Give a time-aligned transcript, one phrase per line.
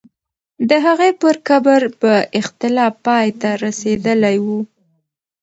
[0.69, 4.59] د هغې پر قبر به اختلاف پای ته رسېدلی وو.